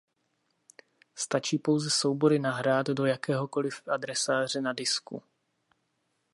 Stačí 1.15 1.57
pouze 1.59 1.89
soubory 1.89 2.39
nahrát 2.39 2.87
do 2.87 3.05
jakéhokoliv 3.05 3.81
adresáře 3.87 4.61
na 4.61 4.73
disku. 4.73 5.23